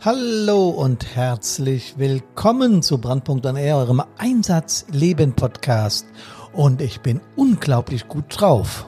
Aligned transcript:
Hallo 0.00 0.68
und 0.68 1.16
herzlich 1.16 1.94
willkommen 1.98 2.82
zu 2.82 2.98
Brandpunkt 2.98 3.44
an 3.46 3.56
Air, 3.56 3.78
eurem 3.78 4.00
Einsatzleben 4.16 5.32
Podcast. 5.32 6.06
Und 6.52 6.80
ich 6.80 7.00
bin 7.00 7.20
unglaublich 7.34 8.06
gut 8.06 8.26
drauf. 8.28 8.86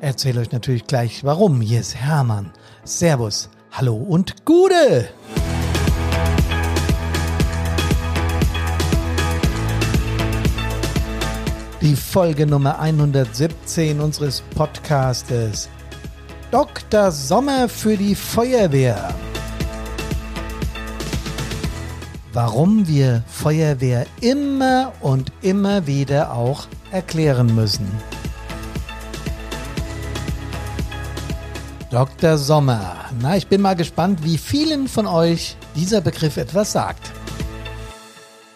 Erzähle 0.00 0.40
euch 0.40 0.50
natürlich 0.50 0.88
gleich 0.88 1.22
warum. 1.22 1.60
Hier 1.60 1.78
ist 1.78 1.94
Hermann. 1.94 2.50
Servus, 2.82 3.48
hallo 3.70 3.94
und 3.94 4.44
Gude! 4.44 5.08
Die 11.80 11.94
Folge 11.94 12.48
Nummer 12.48 12.80
117 12.80 14.00
unseres 14.00 14.42
Podcastes 14.56 15.68
Dr. 16.52 17.10
Sommer 17.12 17.66
für 17.66 17.96
die 17.96 18.14
Feuerwehr. 18.14 19.14
Warum 22.34 22.86
wir 22.86 23.24
Feuerwehr 23.26 24.04
immer 24.20 24.92
und 25.00 25.32
immer 25.40 25.86
wieder 25.86 26.34
auch 26.34 26.66
erklären 26.90 27.54
müssen. 27.54 27.90
Dr. 31.90 32.36
Sommer. 32.36 32.96
Na, 33.22 33.38
ich 33.38 33.46
bin 33.46 33.62
mal 33.62 33.74
gespannt, 33.74 34.22
wie 34.22 34.36
vielen 34.36 34.88
von 34.88 35.06
euch 35.06 35.56
dieser 35.74 36.02
Begriff 36.02 36.36
etwas 36.36 36.72
sagt. 36.72 37.12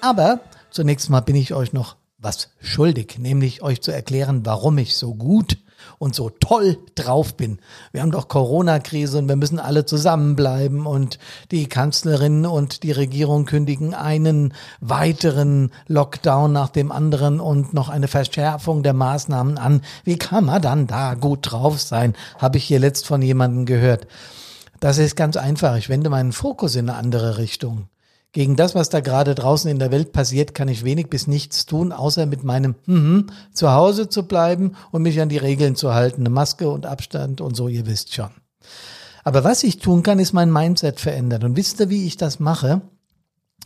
Aber 0.03 0.41
zunächst 0.69 1.09
mal 1.09 1.23
bin 1.23 1.37
ich 1.37 1.55
euch 1.55 1.73
noch 1.73 1.97
was 2.19 2.51
schuldig, 2.61 3.19
nämlich 3.19 3.63
euch 3.63 3.81
zu 3.81 3.91
erklären, 3.91 4.45
warum 4.45 4.77
ich 4.77 4.99
so 4.99 5.15
gut 5.15 5.57
und 5.99 6.15
so 6.15 6.31
toll 6.31 6.79
drauf 6.95 7.37
bin. 7.37 7.59
Wir 7.93 8.03
haben 8.03 8.11
doch 8.11 8.29
Corona-Krise 8.29 9.19
und 9.19 9.29
wir 9.29 9.37
müssen 9.37 9.59
alle 9.59 9.87
zusammenbleiben 9.87 10.87
und 10.87 11.19
die 11.51 11.69
Kanzlerin 11.69 12.47
und 12.47 12.83
die 12.83 12.93
Regierung 12.93 13.45
kündigen 13.45 13.95
einen 13.95 14.55
weiteren 14.81 15.73
Lockdown 15.87 16.53
nach 16.53 16.69
dem 16.69 16.93
anderen 16.93 17.41
und 17.41 17.75
noch 17.75 17.89
eine 17.89 18.09
Verschärfung 18.09 18.83
der 18.83 18.95
Maßnahmen 18.95 19.59
an. 19.59 19.83
Wie 20.05 20.19
kann 20.19 20.45
man 20.45 20.63
dann 20.63 20.87
da 20.87 21.15
gut 21.15 21.51
drauf 21.51 21.81
sein? 21.81 22.15
Habe 22.39 22.59
ich 22.59 22.65
hier 22.65 22.79
letzt 22.79 23.07
von 23.07 23.23
jemandem 23.23 23.67
gehört. 23.67 24.07
Das 24.81 24.99
ist 24.99 25.17
ganz 25.17 25.37
einfach. 25.37 25.77
Ich 25.77 25.89
wende 25.89 26.11
meinen 26.11 26.33
Fokus 26.33 26.77
in 26.77 26.89
eine 26.89 26.99
andere 26.99 27.39
Richtung. 27.39 27.89
Gegen 28.33 28.57
das, 28.57 28.75
was 28.75 28.91
da 28.91 29.01
gerade 29.01 29.35
draußen 29.35 29.71
in 29.71 29.79
der 29.79 29.91
Welt 29.91 30.13
passiert, 30.13 30.55
kann 30.55 30.69
ich 30.69 30.85
wenig 30.85 31.09
bis 31.09 31.27
nichts 31.27 31.65
tun, 31.65 31.91
außer 31.93 32.27
mit 32.27 32.45
meinem 32.45 32.75
hm, 32.85 33.31
zu 33.53 33.73
Hause 33.73 34.09
zu 34.09 34.25
bleiben 34.25 34.77
und 34.91 35.03
mich 35.03 35.21
an 35.21 35.31
die 35.31 35.39
Regeln 35.39 35.75
zu 35.75 35.95
halten. 35.95 36.23
Eine 36.23 36.31
Maske 36.31 36.69
und 36.69 36.85
Abstand 36.85 37.41
und 37.41 37.57
so, 37.57 37.69
ihr 37.69 37.87
wisst 37.87 38.15
schon. 38.15 38.31
Aber 39.25 39.43
was 39.43 39.65
ich 39.65 39.79
tun 39.79 40.03
kann, 40.03 40.19
ist 40.19 40.35
mein 40.35 40.53
Mindset 40.53 41.01
verändern. 41.01 41.45
Und 41.45 41.57
wisst 41.57 41.81
ihr, 41.81 41.89
wie 41.89 42.07
ich 42.07 42.17
das 42.17 42.39
mache? 42.39 42.83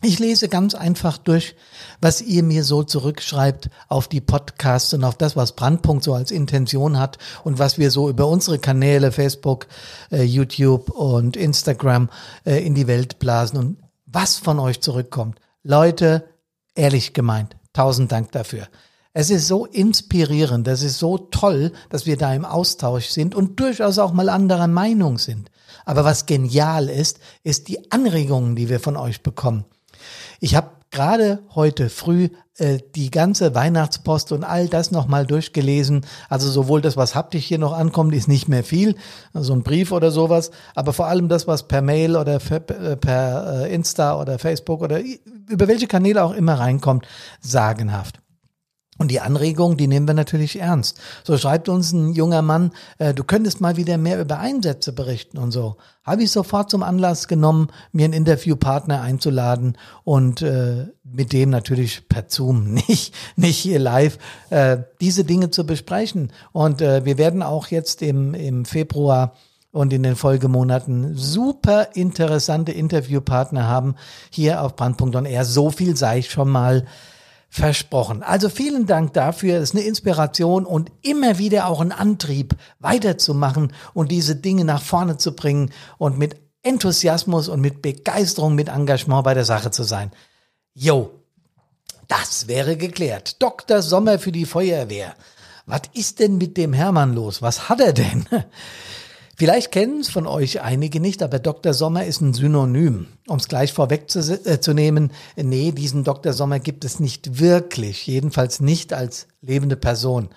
Ich 0.03 0.19
lese 0.19 0.49
ganz 0.49 0.75
einfach 0.75 1.19
durch, 1.19 1.55
was 2.01 2.23
ihr 2.23 2.43
mir 2.43 2.65
so 2.65 2.83
zurückschreibt 2.83 3.69
auf 3.89 4.09
die 4.09 4.23
Podcasts 4.23 4.95
und 4.95 5.05
auf 5.05 5.17
das, 5.17 5.37
was 5.37 5.57
Brandpunkt 5.57 6.05
so 6.05 6.15
als 6.15 6.31
Intention 6.31 6.99
hat 6.99 7.19
und 7.45 7.59
was 7.59 7.77
wir 7.77 7.91
so 7.91 8.09
über 8.09 8.27
unsere 8.27 8.59
Kanäle 8.59 9.13
Facebook, 9.13 9.67
äh, 10.11 10.23
YouTube 10.23 10.89
und 10.89 11.37
Instagram 11.37 12.09
äh, 12.47 12.65
in 12.65 12.75
die 12.75 12.87
Welt 12.87 13.19
blasen. 13.19 13.59
Und 13.59 13.77
was 14.13 14.39
von 14.39 14.59
euch 14.59 14.81
zurückkommt. 14.81 15.41
Leute, 15.63 16.29
ehrlich 16.75 17.13
gemeint, 17.13 17.57
tausend 17.73 18.13
Dank 18.13 18.33
dafür. 18.33 18.69
Es 19.13 19.31
ist 19.31 19.49
so 19.49 19.67
inspirierend, 19.67 20.69
es 20.69 20.83
ist 20.83 20.99
so 20.99 21.19
toll, 21.19 21.73
dass 21.89 22.07
wir 22.07 22.17
da 22.17 22.33
im 22.33 22.45
Austausch 22.45 23.07
sind 23.07 23.35
und 23.35 23.59
durchaus 23.59 23.99
auch 23.99 24.13
mal 24.13 24.29
anderer 24.29 24.69
Meinung 24.69 25.19
sind. 25.19 25.51
Aber 25.85 26.05
was 26.05 26.27
genial 26.27 26.89
ist, 26.89 27.19
ist 27.43 27.69
die 27.69 27.91
Anregungen, 27.91 28.55
die 28.55 28.69
wir 28.69 28.79
von 28.79 28.97
euch 28.97 29.23
bekommen. 29.23 29.65
Ich 30.39 30.55
habe 30.55 30.71
gerade 30.91 31.41
heute 31.55 31.89
früh 31.89 32.29
äh, 32.59 32.79
die 32.95 33.11
ganze 33.11 33.55
Weihnachtspost 33.55 34.33
und 34.33 34.45
all 34.45 34.69
das 34.69 34.91
nochmal 34.91 35.27
durchgelesen. 35.27 36.05
Also 36.29 36.51
sowohl 36.51 36.81
das, 36.81 36.97
was 36.97 37.15
haptisch 37.15 37.47
hier 37.47 37.59
noch 37.59 37.73
ankommt, 37.73 38.15
ist 38.15 38.29
nicht 38.29 38.49
mehr 38.49 38.65
viel, 38.65 38.97
so 39.33 39.53
ein 39.53 39.63
Brief 39.63 39.93
oder 39.93 40.11
sowas, 40.11 40.51
aber 40.75 40.93
vor 40.93 41.07
allem 41.07 41.29
das, 41.29 41.47
was 41.47 41.69
per 41.69 41.83
Mail 41.83 42.17
oder 42.17 42.39
per, 42.39 42.61
per 42.61 43.65
äh, 43.65 43.75
Insta 43.75 44.21
oder 44.21 44.39
Facebook 44.39 44.83
oder 44.83 45.01
über 45.49 45.69
welche 45.69 45.87
Kanäle 45.87 46.23
auch 46.25 46.35
immer 46.35 46.55
reinkommt, 46.55 47.07
sagenhaft. 47.41 48.21
Und 49.01 49.11
die 49.11 49.21
Anregung, 49.21 49.79
die 49.79 49.87
nehmen 49.87 50.07
wir 50.07 50.13
natürlich 50.13 50.61
ernst. 50.61 51.01
So 51.25 51.39
schreibt 51.39 51.71
uns 51.71 51.91
ein 51.91 52.13
junger 52.13 52.43
Mann, 52.43 52.71
äh, 52.99 53.15
du 53.15 53.25
könntest 53.25 53.63
mal 53.63 53.79
wieder 53.79 53.97
mehr 53.97 54.21
über 54.21 54.39
Einsätze 54.39 54.93
berichten 54.93 55.39
und 55.39 55.53
so. 55.53 55.79
Habe 56.05 56.23
ich 56.23 56.31
sofort 56.31 56.69
zum 56.69 56.83
Anlass 56.83 57.27
genommen, 57.27 57.69
mir 57.93 58.05
einen 58.05 58.13
Interviewpartner 58.13 59.01
einzuladen 59.01 59.79
und 60.05 60.43
äh, 60.43 60.89
mit 61.03 61.33
dem 61.33 61.49
natürlich 61.49 62.11
per 62.11 62.27
Zoom, 62.29 62.75
nicht, 62.89 63.15
nicht 63.37 63.57
hier 63.57 63.79
live, 63.79 64.19
äh, 64.51 64.77
diese 65.01 65.25
Dinge 65.25 65.49
zu 65.49 65.65
besprechen. 65.65 66.31
Und 66.53 66.83
äh, 66.83 67.07
wir 67.07 67.17
werden 67.17 67.43
auch 67.43 67.69
jetzt 67.69 68.03
im, 68.03 68.35
im 68.35 68.67
Februar 68.67 69.33
und 69.73 69.95
in 69.95 70.03
den 70.03 70.15
Folgemonaten 70.15 71.17
super 71.17 71.89
interessante 71.95 72.73
Interviewpartner 72.73 73.67
haben 73.67 73.95
hier 74.29 74.61
auf 74.61 74.77
Brand.on 74.77 75.27
So 75.45 75.71
viel 75.71 75.97
sei 75.97 76.19
ich 76.19 76.31
schon 76.31 76.51
mal 76.51 76.85
versprochen. 77.51 78.23
Also 78.23 78.49
vielen 78.49 78.87
Dank 78.87 79.13
dafür. 79.13 79.57
Es 79.57 79.71
ist 79.71 79.75
eine 79.75 79.85
Inspiration 79.85 80.65
und 80.65 80.93
immer 81.03 81.39
wieder 81.39 81.67
auch 81.67 81.81
ein 81.81 81.93
Antrieb, 81.93 82.55
weiterzumachen 82.79 83.73
und 83.93 84.11
diese 84.11 84.37
Dinge 84.37 84.65
nach 84.65 84.81
vorne 84.81 85.17
zu 85.17 85.35
bringen 85.35 85.73
und 85.99 86.17
mit 86.17 86.37
Enthusiasmus 86.63 87.49
und 87.49 87.61
mit 87.61 87.83
Begeisterung, 87.83 88.55
mit 88.55 88.69
Engagement 88.69 89.25
bei 89.25 89.35
der 89.35 89.45
Sache 89.45 89.73
zu 89.73 89.83
sein. 89.83 90.13
Jo, 90.75 91.11
das 92.07 92.47
wäre 92.47 92.77
geklärt. 92.77 93.43
Dr. 93.43 93.83
Sommer 93.83 94.19
für 94.19 94.33
die 94.33 94.47
Feuerwehr. 94.47 95.15
Was 95.67 95.83
ist 95.93 96.21
denn 96.21 96.39
mit 96.39 96.57
dem 96.57 96.73
Hermann 96.73 97.15
los? 97.15 97.43
Was 97.43 97.69
hat 97.69 97.81
er 97.81 97.93
denn? 97.93 98.27
Vielleicht 99.41 99.73
kennen 99.73 100.01
es 100.01 100.11
von 100.11 100.27
euch 100.27 100.61
einige 100.61 101.01
nicht, 101.01 101.23
aber 101.23 101.39
Dr. 101.39 101.73
Sommer 101.73 102.05
ist 102.05 102.21
ein 102.21 102.35
Synonym. 102.35 103.07
Um 103.27 103.39
es 103.39 103.49
gleich 103.49 103.73
vorwegzunehmen, 103.73 105.13
äh, 105.35 105.43
nee, 105.43 105.73
diesen 105.73 106.05
Dr. 106.05 106.35
Sommer 106.35 106.59
gibt 106.59 106.85
es 106.85 107.01
nicht 107.01 107.41
wirklich, 107.41 108.07
jedenfalls 108.07 108.61
nicht 108.61 108.93
als 108.93 109.29
lebende 109.41 109.77
Person. 109.77 110.29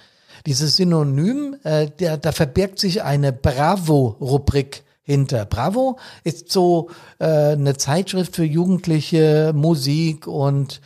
Dieses 0.46 0.78
Synonym, 0.78 1.58
äh, 1.66 1.90
der, 2.00 2.16
da 2.16 2.32
verbirgt 2.32 2.80
sich 2.80 3.04
eine 3.04 3.34
Bravo-Rubrik 3.34 4.84
hinter. 5.02 5.44
Bravo 5.44 6.00
ist 6.24 6.50
so 6.50 6.90
äh, 7.20 7.26
eine 7.26 7.76
Zeitschrift 7.76 8.38
für 8.38 8.46
Jugendliche, 8.46 9.52
Musik 9.54 10.28
und 10.28 10.80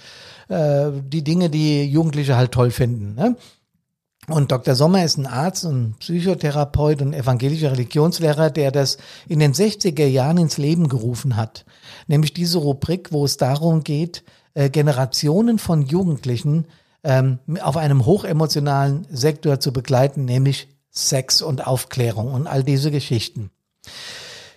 äh, 0.50 0.90
die 1.04 1.24
Dinge, 1.24 1.52
die 1.52 1.84
Jugendliche 1.84 2.36
halt 2.36 2.52
toll 2.52 2.72
finden. 2.72 3.14
Ne? 3.14 3.36
Und 4.30 4.52
Dr. 4.52 4.76
Sommer 4.76 5.06
ist 5.06 5.18
ein 5.18 5.26
Arzt 5.26 5.64
und 5.64 6.00
Psychotherapeut 6.00 7.02
und 7.02 7.14
evangelischer 7.14 7.72
Religionslehrer, 7.72 8.50
der 8.50 8.72
das 8.72 8.98
in 9.30 9.40
den 9.40 9.54
60er 9.54 10.06
Jahren 10.06 10.38
ins 10.38 10.58
Leben 10.58 10.90
gerufen 10.90 11.38
hat. 11.38 11.64
Nämlich 12.08 12.34
diese 12.34 12.58
Rubrik, 12.58 13.14
wo 13.14 13.24
es 13.24 13.38
darum 13.38 13.86
geht, 13.86 14.26
äh, 14.54 14.70
Generationen 14.70 15.60
von 15.60 15.82
Jugendlichen 15.82 16.68
ähm, 17.06 17.40
auf 17.62 17.78
einem 17.78 18.06
hochemotionalen 18.06 19.08
Sektor 19.10 19.62
zu 19.62 19.72
begleiten, 19.72 20.26
nämlich 20.26 20.68
Sex 20.90 21.42
und 21.42 21.66
Aufklärung 21.66 22.34
und 22.34 22.48
all 22.48 22.66
diese 22.66 22.92
Geschichten. 22.92 23.50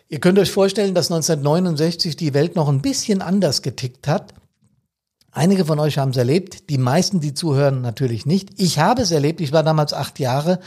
Ihr 0.08 0.19
könnt 0.19 0.41
euch 0.41 0.50
vorstellen, 0.50 0.94
dass 0.94 1.12
1969 1.12 2.16
die 2.16 2.34
Welt 2.34 2.56
noch 2.56 2.69
ein 2.69 2.82
bisschen 2.82 3.22
anders 3.22 3.62
getickt 3.62 4.08
hat 4.08 4.34
Einige 5.33 5.65
von 5.65 5.79
euch 5.79 5.97
haben 5.97 6.11
es 6.11 6.17
erlebt, 6.17 6.71
die 6.71 6.79
meisten, 6.79 7.21
die 7.21 7.35
zuhören, 7.35 7.83
natürlich 7.83 8.27
nicht. 8.27 8.50
Ich 8.56 8.81
habe 8.81 9.03
es 9.03 9.12
erlebt, 9.12 9.41
ich 9.41 9.53
war 9.53 9.62
damals 9.62 9.93
acht 9.93 10.19
Jahre 10.19 10.59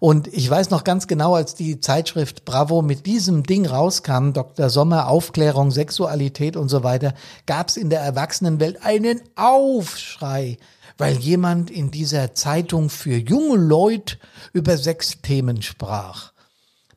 und 0.00 0.26
ich 0.26 0.50
weiß 0.50 0.70
noch 0.70 0.82
ganz 0.82 1.06
genau, 1.06 1.36
als 1.36 1.54
die 1.54 1.78
Zeitschrift 1.78 2.44
Bravo 2.44 2.82
mit 2.82 3.06
diesem 3.06 3.44
Ding 3.44 3.66
rauskam, 3.66 4.32
Dr. 4.32 4.68
Sommer, 4.68 5.06
Aufklärung, 5.06 5.70
Sexualität 5.70 6.56
und 6.56 6.68
so 6.68 6.82
weiter, 6.82 7.14
gab 7.46 7.68
es 7.68 7.76
in 7.76 7.88
der 7.88 8.00
Erwachsenenwelt 8.00 8.84
einen 8.84 9.20
Aufschrei, 9.36 10.58
weil 10.98 11.16
jemand 11.16 11.70
in 11.70 11.92
dieser 11.92 12.34
Zeitung 12.34 12.90
für 12.90 13.16
junge 13.16 13.58
Leute 13.58 14.16
über 14.52 14.76
Sexthemen 14.76 15.62
sprach. 15.62 16.32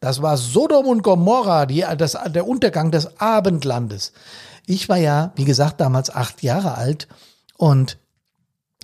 Das 0.04 0.22
war 0.22 0.36
Sodom 0.36 0.88
und 0.88 1.02
Gomorra, 1.02 1.66
die, 1.66 1.86
das, 1.98 2.18
der 2.28 2.46
Untergang 2.46 2.92
des 2.92 3.22
Abendlandes. 3.22 4.12
Ich 4.66 4.90
war 4.90 4.98
ja, 4.98 5.32
wie 5.38 5.46
gesagt, 5.46 5.80
damals 5.80 6.14
acht 6.14 6.44
Jahre 6.44 6.76
alt 6.76 7.08
und 7.56 7.98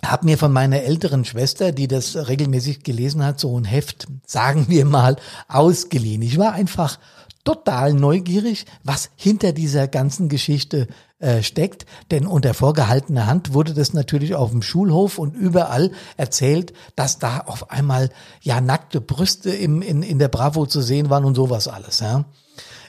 habe 0.01 0.25
mir 0.25 0.38
von 0.38 0.54
meiner 0.54 0.81
älteren 0.83 1.25
Schwester, 1.25 1.74
die 1.74 1.89
das 1.89 2.16
regelmäßig 2.16 2.83
gelesen 2.83 3.21
hat, 3.21 3.38
so 3.38 3.60
ein 3.60 3.66
Heft, 3.66 4.07
sagen 4.25 4.68
wir 4.69 4.86
mal, 4.86 5.18
ausgeliehen. 5.50 6.21
Ich 6.21 6.38
war 6.38 6.54
einfach 6.54 7.00
total 7.44 7.94
neugierig, 7.94 8.65
was 8.86 9.10
hinter 9.18 9.51
dieser 9.51 9.89
ganzen 9.89 10.30
Geschichte 10.30 10.88
äh, 11.19 11.44
steckt, 11.44 11.86
denn 12.12 12.25
unter 12.25 12.54
vorgehaltener 12.54 13.27
Hand 13.27 13.54
wurde 13.54 13.74
das 13.74 13.94
natürlich 13.94 14.36
auf 14.36 14.51
dem 14.51 14.62
Schulhof 14.62 15.18
und 15.18 15.36
überall 15.36 15.92
erzählt, 16.18 16.74
dass 16.95 17.19
da 17.19 17.39
auf 17.39 17.71
einmal 17.71 18.10
ja 18.42 18.62
nackte 18.62 19.01
Brüste 19.01 19.50
im, 19.50 19.81
in, 19.81 20.01
in 20.01 20.18
der 20.19 20.30
Bravo 20.30 20.66
zu 20.66 20.81
sehen 20.81 21.10
waren 21.10 21.25
und 21.25 21.36
sowas 21.36 21.68
alles. 21.68 22.00
Ja. 22.00 22.25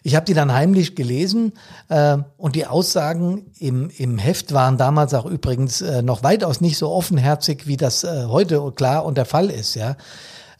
Ich 0.03 0.15
habe 0.15 0.25
die 0.25 0.35
dann 0.35 0.53
heimlich 0.53 0.97
gelesen 0.97 1.53
äh, 1.89 2.19
und 2.37 2.57
die 2.57 2.67
Aussagen 2.67 3.51
im, 3.59 3.91
im 3.91 4.19
Heft 4.19 4.55
waren 4.55 4.79
damals 4.79 5.13
auch 5.13 5.27
übrigens 5.27 5.83
äh, 5.83 6.03
noch 6.03 6.23
weitaus 6.23 6.61
nicht 6.61 6.79
so 6.79 6.91
offenherzig, 6.91 7.67
wie 7.67 7.77
das 7.77 8.05
äh, 8.05 8.27
heute 8.27 8.73
klar 8.73 9.05
und 9.05 9.19
der 9.19 9.27
Fall 9.27 9.51
ist. 9.51 9.75
Ja, 9.75 9.97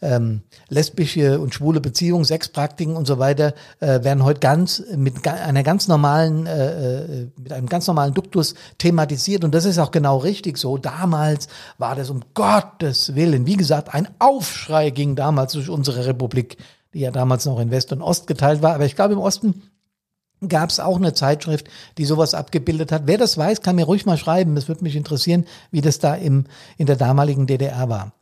ähm, 0.01 0.41
lesbische 0.69 1.39
und 1.39 1.53
schwule 1.53 1.79
Beziehungen, 1.79 2.25
Sexpraktiken 2.25 2.95
und 2.95 3.05
so 3.05 3.19
weiter 3.19 3.53
äh, 3.79 4.03
werden 4.03 4.23
heute 4.23 4.39
ganz 4.39 4.83
mit 4.95 5.27
einer 5.27 5.63
ganz 5.63 5.87
normalen, 5.87 6.47
äh, 6.47 7.03
äh, 7.03 7.27
mit 7.37 7.53
einem 7.53 7.67
ganz 7.67 7.87
normalen 7.87 8.13
Duktus 8.13 8.55
thematisiert 8.77 9.43
und 9.43 9.53
das 9.53 9.65
ist 9.65 9.77
auch 9.77 9.91
genau 9.91 10.17
richtig 10.17 10.57
so. 10.57 10.77
Damals 10.77 11.47
war 11.77 11.95
das 11.95 12.09
um 12.09 12.21
Gottes 12.33 13.15
Willen, 13.15 13.45
wie 13.45 13.57
gesagt, 13.57 13.93
ein 13.93 14.07
Aufschrei 14.19 14.89
ging 14.89 15.15
damals 15.15 15.53
durch 15.53 15.69
unsere 15.69 16.05
Republik, 16.05 16.57
die 16.93 16.99
ja 17.01 17.11
damals 17.11 17.45
noch 17.45 17.59
in 17.59 17.71
West 17.71 17.91
und 17.91 18.01
Ost 18.01 18.27
geteilt 18.27 18.61
war, 18.61 18.73
aber 18.73 18.85
ich 18.85 18.95
glaube 18.95 19.13
im 19.13 19.19
Osten 19.19 19.61
gab 20.47 20.71
es 20.71 20.79
auch 20.79 20.97
eine 20.97 21.13
Zeitschrift, 21.13 21.67
die 21.99 22.05
sowas 22.05 22.33
abgebildet 22.33 22.91
hat. 22.91 23.03
Wer 23.05 23.19
das 23.19 23.37
weiß, 23.37 23.61
kann 23.61 23.75
mir 23.75 23.85
ruhig 23.85 24.07
mal 24.07 24.17
schreiben. 24.17 24.55
Das 24.55 24.67
würde 24.67 24.83
mich 24.83 24.95
interessieren, 24.95 25.45
wie 25.69 25.81
das 25.81 25.99
da 25.99 26.15
im, 26.15 26.45
in 26.77 26.87
der 26.87 26.95
damaligen 26.95 27.45
DDR 27.45 27.89
war. 27.89 28.13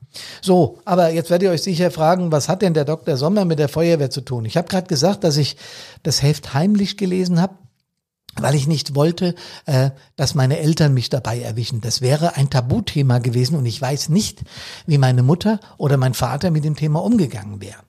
So, 0.42 0.80
aber 0.86 1.12
jetzt 1.12 1.30
werdet 1.30 1.48
ihr 1.48 1.52
euch 1.52 1.62
sicher 1.62 1.92
fragen, 1.92 2.32
was 2.32 2.50
hat 2.50 2.62
denn 2.62 2.74
der 2.74 2.86
Dr. 2.86 3.18
Sommer 3.18 3.46
mit 3.46 3.60
der 3.60 3.70
Feuerwehr 3.70 4.10
zu 4.10 4.22
tun? 4.22 4.46
Ich 4.46 4.58
habe 4.58 4.68
gerade 4.68 4.88
gesagt, 4.88 5.24
dass 5.24 5.38
ich 5.38 5.56
das 6.04 6.24
Heft 6.24 6.54
heimlich 6.54 6.98
gelesen 6.98 7.42
habe 7.42 7.54
weil 8.42 8.56
ich 8.56 8.68
nicht 8.68 8.96
wollte, 8.96 9.36
äh, 9.66 9.90
dass 10.16 10.36
meine 10.36 10.60
Eltern 10.60 10.94
mich 10.94 11.10
dabei 11.10 11.42
erwischen. 11.42 11.82
Das 11.82 12.00
wäre 12.00 12.36
ein 12.36 12.50
Tabuthema 12.50 13.20
gewesen 13.20 13.58
und 13.58 13.66
ich 13.66 13.82
weiß 13.82 14.10
nicht, 14.10 14.44
wie 14.86 14.98
meine 14.98 15.24
Mutter 15.24 15.60
oder 15.78 15.98
mein 15.98 16.14
Vater 16.14 16.52
mit 16.52 16.64
dem 16.64 16.76
Thema 16.76 17.04
umgegangen 17.04 17.62
wäre. 17.62 17.89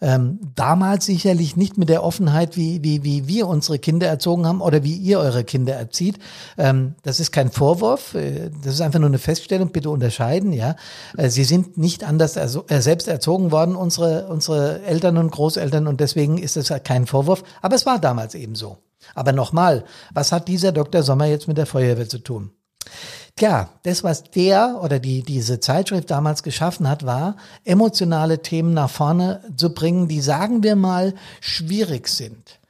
Ähm, 0.00 0.40
damals 0.54 1.06
sicherlich 1.06 1.56
nicht 1.56 1.78
mit 1.78 1.88
der 1.88 2.02
Offenheit, 2.02 2.56
wie, 2.56 2.82
wie, 2.82 3.04
wie 3.04 3.28
wir 3.28 3.46
unsere 3.46 3.78
Kinder 3.78 4.08
erzogen 4.08 4.46
haben 4.46 4.60
oder 4.60 4.82
wie 4.82 4.96
ihr 4.96 5.20
eure 5.20 5.44
Kinder 5.44 5.74
erzieht. 5.74 6.18
Ähm, 6.58 6.94
das 7.02 7.20
ist 7.20 7.32
kein 7.32 7.50
Vorwurf, 7.50 8.14
äh, 8.14 8.50
das 8.64 8.74
ist 8.74 8.80
einfach 8.80 8.98
nur 8.98 9.08
eine 9.08 9.18
Feststellung, 9.18 9.70
bitte 9.70 9.90
unterscheiden, 9.90 10.52
ja. 10.52 10.76
Äh, 11.16 11.28
sie 11.28 11.44
sind 11.44 11.78
nicht 11.78 12.04
anders 12.04 12.36
also, 12.36 12.64
äh, 12.68 12.80
selbst 12.80 13.08
erzogen 13.08 13.52
worden, 13.52 13.76
unsere, 13.76 14.26
unsere 14.28 14.82
Eltern 14.82 15.16
und 15.16 15.30
Großeltern, 15.30 15.86
und 15.86 16.00
deswegen 16.00 16.38
ist 16.38 16.56
das 16.56 16.72
kein 16.84 17.06
Vorwurf, 17.06 17.44
aber 17.62 17.76
es 17.76 17.86
war 17.86 17.98
damals 17.98 18.34
eben 18.34 18.54
so. 18.54 18.78
Aber 19.14 19.32
nochmal, 19.32 19.84
was 20.12 20.32
hat 20.32 20.48
dieser 20.48 20.72
Dr. 20.72 21.02
Sommer 21.02 21.26
jetzt 21.26 21.48
mit 21.48 21.58
der 21.58 21.66
Feuerwehr 21.66 22.08
zu 22.08 22.18
tun? 22.18 22.50
Tja, 23.36 23.70
das, 23.84 24.04
was 24.04 24.24
der 24.24 24.80
oder 24.82 24.98
die, 24.98 25.22
diese 25.22 25.60
Zeitschrift 25.60 26.10
damals 26.10 26.42
geschaffen 26.42 26.88
hat, 26.88 27.06
war, 27.06 27.36
emotionale 27.64 28.42
Themen 28.42 28.74
nach 28.74 28.90
vorne 28.90 29.40
zu 29.56 29.72
bringen, 29.72 30.08
die, 30.08 30.20
sagen 30.20 30.62
wir 30.62 30.76
mal, 30.76 31.14
schwierig 31.40 32.08
sind. 32.08 32.60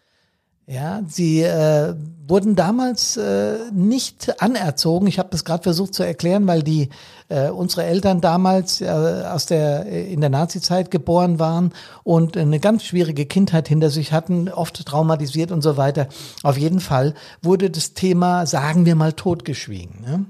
Ja, 0.71 1.03
sie 1.09 1.43
äh, 1.43 1.95
wurden 2.29 2.55
damals 2.55 3.17
äh, 3.17 3.59
nicht 3.73 4.41
anerzogen. 4.41 5.09
Ich 5.09 5.19
habe 5.19 5.31
das 5.33 5.45
gerade 5.45 5.65
versucht 5.65 5.95
zu 5.95 6.05
erklären, 6.05 6.47
weil 6.47 6.63
die 6.63 6.91
äh, 7.29 7.49
unsere 7.49 7.83
Eltern 7.83 8.21
damals 8.21 8.81
äh, 8.81 8.87
aus 8.87 9.47
der 9.47 9.87
äh, 9.87 10.13
in 10.13 10.21
der 10.21 10.31
Nazizeit 10.31 10.93
geboren 10.93 11.41
waren 11.41 11.73
und 12.05 12.37
eine 12.37 12.61
ganz 12.61 12.85
schwierige 12.85 13.27
Kindheit 13.27 13.67
hinter 13.67 13.91
sich 13.91 14.13
hatten, 14.13 14.49
oft 14.49 14.87
traumatisiert 14.87 15.51
und 15.51 15.63
so 15.63 15.77
weiter. 15.77 16.07
Auf 16.45 16.57
jeden 16.57 16.79
Fall 16.79 17.15
wurde 17.43 17.69
das 17.69 17.95
Thema, 17.95 18.47
sagen 18.47 18.87
wir 18.87 18.95
mal, 18.95 19.13
totgeschwiegen. 19.13 20.03
Ne? 20.03 20.27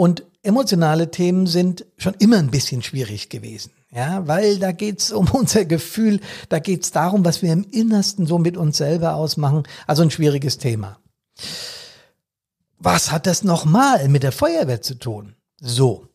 Und 0.00 0.24
emotionale 0.42 1.10
Themen 1.10 1.46
sind 1.46 1.84
schon 1.98 2.14
immer 2.14 2.38
ein 2.38 2.50
bisschen 2.50 2.82
schwierig 2.82 3.28
gewesen. 3.28 3.72
Ja, 3.90 4.26
weil 4.26 4.58
da 4.58 4.72
geht's 4.72 5.12
um 5.12 5.28
unser 5.32 5.66
Gefühl, 5.66 6.20
da 6.48 6.58
geht's 6.58 6.90
darum, 6.90 7.22
was 7.26 7.42
wir 7.42 7.52
im 7.52 7.66
Innersten 7.70 8.24
so 8.24 8.38
mit 8.38 8.56
uns 8.56 8.78
selber 8.78 9.16
ausmachen. 9.16 9.64
Also 9.86 10.02
ein 10.02 10.10
schwieriges 10.10 10.56
Thema. 10.56 10.96
Was 12.78 13.12
hat 13.12 13.26
das 13.26 13.44
nochmal 13.44 14.08
mit 14.08 14.22
der 14.22 14.32
Feuerwehr 14.32 14.80
zu 14.80 14.94
tun? 14.94 15.34
So, 15.60 16.06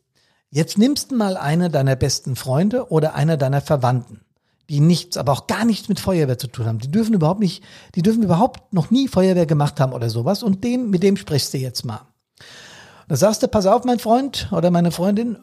jetzt 0.49 0.79
nimmst 0.79 1.11
du 1.11 1.17
mal 1.17 1.37
eine 1.37 1.69
deiner 1.69 1.95
besten 1.95 2.35
Freunde 2.35 2.89
oder 2.89 3.13
einer 3.13 3.37
deiner 3.37 3.61
Verwandten, 3.61 4.21
die 4.67 4.79
nichts, 4.79 5.15
aber 5.15 5.31
auch 5.31 5.45
gar 5.45 5.63
nichts 5.63 5.89
mit 5.89 5.99
Feuerwehr 5.99 6.39
zu 6.39 6.47
tun 6.47 6.65
haben. 6.65 6.79
Die 6.79 6.89
dürfen 6.89 7.13
überhaupt 7.13 7.39
nicht, 7.39 7.63
die 7.93 8.01
dürfen 8.01 8.23
überhaupt 8.23 8.73
noch 8.73 8.89
nie 8.89 9.07
Feuerwehr 9.07 9.45
gemacht 9.45 9.79
haben 9.79 9.93
oder 9.93 10.09
sowas. 10.09 10.41
Und 10.41 10.63
dem, 10.63 10.89
mit 10.89 11.03
dem 11.03 11.17
sprichst 11.17 11.53
du 11.53 11.59
jetzt 11.59 11.85
mal. 11.85 12.01
Da 13.07 13.15
sagst 13.15 13.43
du, 13.43 13.47
pass 13.47 13.67
auf, 13.67 13.83
mein 13.83 13.99
Freund 13.99 14.49
oder 14.51 14.71
meine 14.71 14.91
Freundin, 14.91 15.37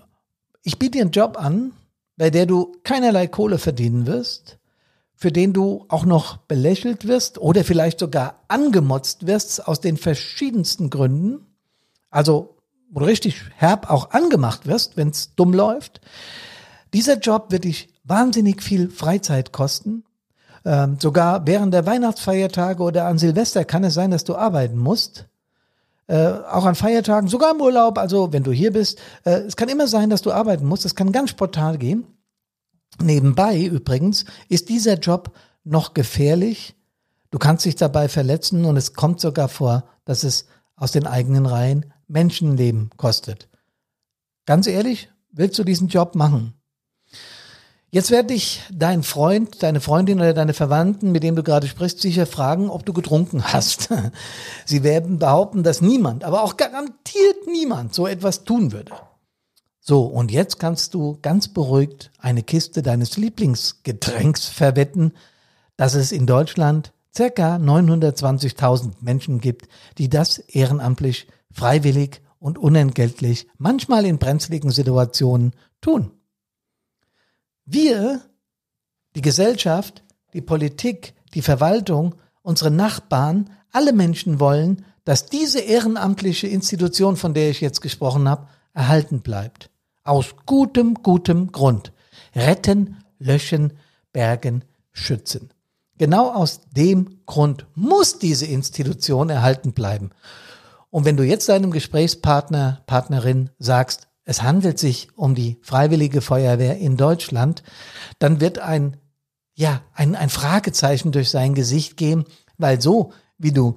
ich 0.64 0.79
biete 0.79 0.93
dir 0.93 1.03
einen 1.03 1.12
Job 1.12 1.38
an, 1.38 1.73
bei 2.17 2.31
der 2.31 2.47
du 2.47 2.73
keinerlei 2.82 3.29
Kohle 3.29 3.59
verdienen 3.59 4.06
wirst, 4.06 4.59
für 5.14 5.31
den 5.31 5.53
du 5.53 5.85
auch 5.88 6.05
noch 6.05 6.38
belächelt 6.38 7.06
wirst 7.06 7.38
oder 7.38 7.62
vielleicht 7.62 8.00
sogar 8.00 8.41
angemotzt 8.49 9.26
wirst 9.26 9.67
aus 9.67 9.81
den 9.81 9.97
verschiedensten 9.97 10.91
Gründen, 10.91 11.47
also 12.11 12.56
wo 12.91 13.00
du 13.00 13.06
richtig 13.06 13.41
herb 13.56 13.91
auch 13.91 14.11
angemacht 14.11 14.67
wirst, 14.67 14.97
wenn 14.97 15.11
es 15.11 15.35
dumm 15.37 15.55
läuft. 15.55 16.00
Dieser 16.93 17.19
Job 17.19 17.50
wird 17.50 17.65
dich 17.65 17.88
wahnsinnig 18.05 18.62
viel 18.62 18.91
Freizeit 18.91 19.53
kosten. 19.53 20.05
Ähm, 20.65 20.99
sogar 21.00 21.47
während 21.47 21.73
der 21.73 21.87
Weihnachtsfeiertage 21.87 22.82
oder 22.82 23.06
an 23.06 23.19
Silvester 23.19 23.65
kann 23.65 23.85
es 23.85 23.94
sein, 23.94 24.11
dass 24.11 24.25
du 24.25 24.37
arbeiten 24.37 24.76
musst 24.76 25.26
äh, 26.06 26.28
auch 26.28 26.64
an 26.64 26.75
Feiertagen, 26.75 27.28
sogar 27.28 27.54
im 27.54 27.60
Urlaub, 27.60 27.99
also 27.99 28.32
wenn 28.32 28.43
du 28.43 28.52
hier 28.52 28.72
bist. 28.72 29.00
Äh, 29.25 29.40
es 29.43 29.56
kann 29.56 29.69
immer 29.69 29.87
sein, 29.87 30.10
dass 30.10 30.22
du 30.22 30.32
arbeiten 30.32 30.66
musst. 30.66 30.84
Es 30.84 30.94
kann 30.94 31.12
ganz 31.12 31.31
spontan 31.31 31.78
gehen. 31.78 32.06
Nebenbei 33.00 33.64
übrigens 33.64 34.25
ist 34.49 34.69
dieser 34.69 34.99
Job 34.99 35.32
noch 35.64 35.94
gefährlich. 35.94 36.75
Du 37.31 37.38
kannst 37.38 37.64
dich 37.64 37.76
dabei 37.76 38.08
verletzen 38.08 38.64
und 38.64 38.76
es 38.76 38.93
kommt 38.93 39.20
sogar 39.20 39.49
vor, 39.49 39.84
dass 40.04 40.25
es 40.25 40.46
aus 40.76 40.93
den 40.93 41.06
eigenen 41.06 41.46
Reihen 41.46 41.93
Menschenleben 42.08 42.90
kostet. 42.96 43.48
Ganz 44.44 44.66
ehrlich, 44.66 45.10
willst 45.31 45.58
du 45.58 45.64
diesen 45.64 45.88
Job 45.88 46.14
machen? 46.14 46.55
Jetzt 47.94 48.11
werde 48.11 48.33
ich 48.33 48.62
deinen 48.73 49.03
Freund, 49.03 49.62
deine 49.62 49.83
Freundin 49.83 50.19
oder 50.19 50.33
deine 50.33 50.55
Verwandten, 50.55 51.12
mit 51.12 51.23
dem 51.23 51.37
du 51.37 51.43
gerade 51.43 51.67
sprichst, 51.67 52.00
sicher 52.00 52.25
fragen, 52.25 52.71
ob 52.71 52.87
du 52.87 52.94
getrunken 52.94 53.44
hast. 53.44 53.91
Sie 54.65 54.83
werden 54.83 55.19
behaupten, 55.19 55.62
dass 55.62 55.83
niemand, 55.83 56.25
aber 56.25 56.43
auch 56.43 56.56
garantiert 56.56 57.47
niemand 57.47 57.93
so 57.93 58.06
etwas 58.06 58.44
tun 58.44 58.73
würde. 58.73 58.93
So, 59.79 60.05
und 60.05 60.33
jetzt 60.33 60.59
kannst 60.59 60.94
du 60.94 61.19
ganz 61.20 61.49
beruhigt 61.49 62.11
eine 62.19 62.43
Kiste 62.43 62.81
deines 62.82 63.19
Lieblingsgetränks 63.19 64.46
verwetten, 64.49 65.13
dass 65.77 65.93
es 65.93 66.13
in 66.13 66.25
Deutschland 66.25 66.94
circa 67.15 67.56
920.000 67.56 68.93
Menschen 69.03 69.39
gibt, 69.39 69.69
die 69.99 70.08
das 70.08 70.39
ehrenamtlich, 70.39 71.27
freiwillig 71.51 72.22
und 72.39 72.56
unentgeltlich, 72.56 73.49
manchmal 73.58 74.06
in 74.06 74.17
brenzligen 74.17 74.70
Situationen 74.70 75.53
tun. 75.82 76.13
Wir, 77.64 78.20
die 79.14 79.22
Gesellschaft, 79.22 80.02
die 80.32 80.40
Politik, 80.40 81.14
die 81.34 81.42
Verwaltung, 81.42 82.14
unsere 82.42 82.70
Nachbarn, 82.70 83.50
alle 83.70 83.92
Menschen 83.92 84.40
wollen, 84.40 84.84
dass 85.04 85.26
diese 85.26 85.60
ehrenamtliche 85.60 86.46
Institution, 86.46 87.16
von 87.16 87.34
der 87.34 87.50
ich 87.50 87.60
jetzt 87.60 87.81
gesprochen 87.81 88.28
habe, 88.28 88.48
erhalten 88.74 89.20
bleibt. 89.20 89.70
Aus 90.04 90.34
gutem, 90.46 90.94
gutem 91.02 91.52
Grund. 91.52 91.92
Retten, 92.34 93.02
löschen, 93.19 93.72
bergen, 94.12 94.64
schützen. 94.92 95.50
Genau 95.98 96.32
aus 96.32 96.62
dem 96.70 97.20
Grund 97.26 97.66
muss 97.74 98.19
diese 98.19 98.46
Institution 98.46 99.31
erhalten 99.31 99.72
bleiben. 99.72 100.10
Und 100.90 101.04
wenn 101.04 101.16
du 101.16 101.22
jetzt 101.22 101.48
deinem 101.48 101.70
Gesprächspartner, 101.70 102.82
Partnerin 102.86 103.50
sagst, 103.58 104.08
es 104.24 104.43
handelt 104.43 104.79
sich 104.79 105.08
um 105.17 105.34
die 105.34 105.58
Freiwillige 105.62 106.20
Feuerwehr 106.20 106.79
in 106.79 106.96
Deutschland, 106.96 107.62
dann 108.19 108.41
wird 108.41 108.58
ein, 108.58 108.96
ja, 109.55 109.82
ein, 109.94 110.14
ein 110.14 110.31
Fragezeichen 110.31 111.12
durch 111.12 111.31
sein 111.31 111.55
Gesicht 111.55 111.96
gehen, 111.96 112.24
weil 112.56 112.81
so 112.81 113.12
wie 113.38 113.52
du 113.52 113.76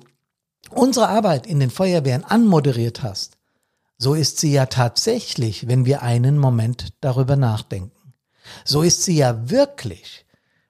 unsere 0.69 1.09
Arbeit 1.09 1.47
in 1.47 1.59
den 1.59 1.71
Feuerwehren 1.71 2.23
anmoderiert 2.23 3.03
hast, 3.03 3.37
so 3.97 4.13
ist 4.13 4.39
sie 4.39 4.51
ja 4.51 4.65
tatsächlich, 4.65 5.67
wenn 5.67 5.85
wir 5.85 6.01
einen 6.01 6.37
Moment 6.37 6.89
darüber 7.01 7.35
nachdenken. 7.35 8.13
So 8.63 8.81
ist 8.81 9.03
sie 9.03 9.15
ja 9.15 9.49
wirklich 9.49 10.25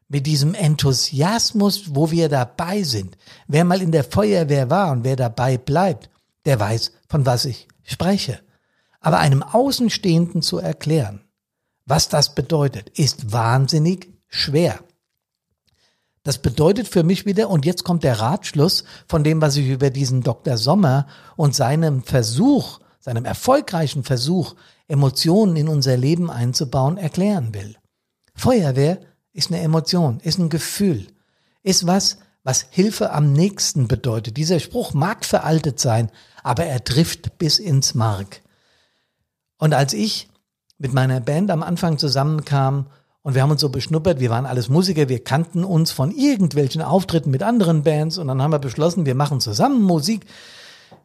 mit 0.08 0.28
diesem 0.28 0.54
Enthusiasmus, 0.54 1.96
wo 1.96 2.12
wir 2.12 2.30
dabei 2.30 2.84
sind. 2.84 3.18
Wer 3.48 3.66
mal 3.66 3.82
in 3.82 3.92
der 3.92 4.04
Feuerwehr 4.04 4.70
war 4.70 4.92
und 4.92 5.04
wer 5.04 5.16
dabei 5.16 5.58
bleibt, 5.58 6.10
der 6.46 6.60
weiß, 6.60 6.92
von 7.10 7.26
was 7.26 7.46
ich 7.46 7.68
spreche. 7.84 8.45
Aber 9.06 9.20
einem 9.20 9.44
Außenstehenden 9.44 10.42
zu 10.42 10.58
erklären, 10.58 11.22
was 11.86 12.10
das 12.10 12.34
bedeutet, 12.34 12.90
ist 12.98 13.32
wahnsinnig 13.32 14.12
schwer. 14.30 14.80
Das 16.24 16.40
bedeutet 16.40 16.88
für 16.88 17.04
mich 17.04 17.28
wieder, 17.28 17.52
und 17.52 17.68
jetzt 17.68 17.84
kommt 17.84 18.04
der 18.04 18.20
Ratschluss 18.20 18.84
von 19.08 19.24
dem, 19.24 19.42
was 19.42 19.58
ich 19.58 19.68
über 19.68 19.92
diesen 19.92 20.24
Dr. 20.24 20.58
Sommer 20.58 21.06
und 21.36 21.54
seinem 21.54 22.02
Versuch, 22.02 22.80
seinem 23.00 23.26
erfolgreichen 23.26 24.04
Versuch, 24.04 24.56
Emotionen 24.88 25.56
in 25.56 25.68
unser 25.68 25.98
Leben 25.98 26.32
einzubauen, 26.32 26.98
erklären 26.98 27.54
will. 27.54 27.76
Feuerwehr 28.34 29.02
ist 29.34 29.52
eine 29.52 29.62
Emotion, 29.62 30.20
ist 30.22 30.40
ein 30.40 30.50
Gefühl, 30.50 31.06
ist 31.62 31.86
was, 31.86 32.18
was 32.42 32.66
Hilfe 32.72 33.12
am 33.12 33.34
nächsten 33.34 33.88
bedeutet. 33.88 34.36
Dieser 34.38 34.60
Spruch 34.60 34.96
mag 34.96 35.26
veraltet 35.26 35.80
sein, 35.80 36.10
aber 36.42 36.66
er 36.66 36.84
trifft 36.84 37.38
bis 37.38 37.60
ins 37.60 37.94
Mark. 37.94 38.42
Und 39.58 39.74
als 39.74 39.94
ich 39.94 40.30
mit 40.78 40.94
meiner 40.94 41.20
Band 41.20 41.52
am 41.52 41.64
Anfang 41.64 41.98
zusammenkam 41.98 42.88
und 43.22 43.34
wir 43.34 43.42
haben 43.42 43.52
uns 43.52 43.62
so 43.62 43.70
beschnuppert, 43.70 44.20
wir 44.20 44.30
waren 44.30 44.46
alles 44.46 44.70
Musiker, 44.70 45.10
wir 45.10 45.24
kannten 45.24 45.64
uns 45.64 45.92
von 45.92 46.12
irgendwelchen 46.12 46.82
Auftritten 46.82 47.32
mit 47.32 47.44
anderen 47.44 47.84
Bands 47.84 48.18
und 48.18 48.28
dann 48.28 48.42
haben 48.42 48.52
wir 48.52 48.60
beschlossen, 48.60 49.06
wir 49.06 49.16
machen 49.16 49.40
zusammen 49.40 49.82
Musik. 49.82 50.26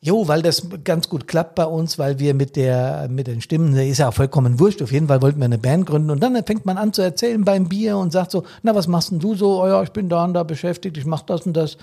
Jo, 0.03 0.29
weil 0.29 0.41
das 0.41 0.67
ganz 0.85 1.11
gut 1.11 1.29
klappt 1.29 1.55
bei 1.57 1.67
uns, 1.67 1.99
weil 1.99 2.19
wir 2.19 2.33
mit 2.33 2.57
der, 2.57 3.09
mit 3.11 3.27
den 3.27 3.43
Stimmen, 3.43 3.75
ist 3.77 3.99
ja 3.99 4.09
auch 4.09 4.15
vollkommen 4.15 4.59
wurscht. 4.59 4.81
Auf 4.81 4.93
jeden 4.93 5.09
Fall 5.09 5.21
wollten 5.21 5.39
wir 5.41 5.45
eine 5.45 5.59
Band 5.59 5.85
gründen. 5.85 6.11
Und 6.11 6.23
dann 6.23 6.43
fängt 6.47 6.65
man 6.65 6.79
an 6.79 6.95
zu 6.95 7.03
erzählen 7.03 7.45
beim 7.45 7.69
Bier 7.69 7.99
und 7.99 8.11
sagt 8.11 8.31
so, 8.31 8.45
na, 8.63 8.75
was 8.75 8.87
machst 8.87 9.11
denn 9.11 9.19
du 9.19 9.35
so? 9.35 9.63
Oh 9.63 9.67
ja, 9.67 9.83
ich 9.83 9.91
bin 9.91 10.09
da 10.09 10.25
und 10.25 10.33
da 10.33 10.43
beschäftigt, 10.43 10.97
ich 10.97 11.05
mach 11.05 11.21
das 11.23 11.43
und 11.43 11.55
das. 11.55 11.77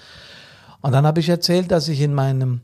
Und 0.82 0.94
dann 0.94 1.06
habe 1.06 1.20
ich 1.20 1.30
erzählt, 1.30 1.70
dass 1.72 1.88
ich 1.90 2.02
in 2.02 2.14
meinem, 2.14 2.62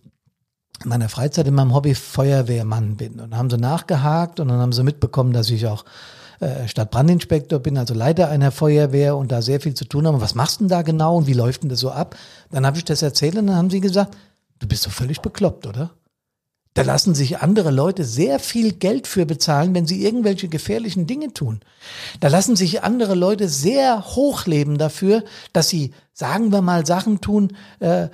in 0.84 0.90
meiner 0.90 1.10
Freizeit 1.10 1.48
in 1.48 1.54
meinem 1.54 1.74
Hobby 1.74 1.96
Feuerwehrmann 1.96 2.96
bin. 2.98 3.20
Und 3.20 3.36
haben 3.36 3.50
sie 3.50 3.58
nachgehakt 3.58 4.40
und 4.40 4.48
dann 4.50 4.60
haben 4.60 4.74
sie 4.74 4.84
mitbekommen, 4.84 5.34
dass 5.34 5.50
ich 5.50 5.68
auch 5.68 5.86
äh, 6.40 6.68
Stadtbrandinspektor 6.68 7.60
bin, 7.60 7.78
also 7.78 7.94
Leiter 7.94 8.30
einer 8.30 8.52
Feuerwehr 8.52 9.16
und 9.18 9.32
da 9.32 9.42
sehr 9.42 9.62
viel 9.62 9.74
zu 9.74 9.86
tun 9.86 10.08
habe. 10.08 10.22
Was 10.22 10.36
machst 10.36 10.60
du 10.60 10.63
denn 10.66 10.70
da 10.70 10.82
genau 10.82 11.18
und 11.18 11.28
wie 11.28 11.34
läuft 11.34 11.63
denn 11.63 11.70
das 11.70 11.80
so 11.80 11.92
ab? 11.92 12.16
Dann 12.52 12.66
habe 12.66 12.78
ich 12.78 12.86
das 12.86 13.02
erzählt 13.02 13.38
und 13.38 13.48
dann 13.48 13.56
haben 13.56 13.70
sie 13.70 13.80
gesagt, 13.80 14.16
Du 14.63 14.70
bist 14.70 14.86
doch 14.86 14.94
völlig 14.94 15.20
bekloppt, 15.20 15.68
oder? 15.68 15.92
Da 16.74 16.84
lassen 16.84 17.13
sich 17.13 17.40
andere 17.40 17.70
Leute 17.70 18.06
sehr 18.06 18.40
viel 18.40 18.72
Geld 18.72 19.08
für 19.08 19.25
bezahlen, 19.25 19.75
wenn 19.75 19.86
sie 19.86 20.06
irgendwelche 20.06 20.48
gefährlichen 20.48 21.06
Dinge 21.06 21.34
tun. 21.34 21.60
Da 22.22 22.30
lassen 22.30 22.56
sich 22.56 22.82
andere 22.82 23.13
Leute 23.13 23.50
sehr 23.50 24.16
hochleben 24.16 24.78
dafür, 24.78 25.25
dass 25.52 25.68
sie, 25.68 25.94
sagen 26.13 26.54
wir 26.54 26.62
mal, 26.62 26.86
Sachen 26.86 27.20
tun, 27.20 27.58
äh, 27.80 28.08